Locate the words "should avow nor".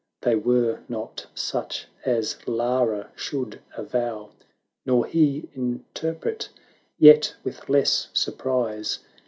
3.15-5.05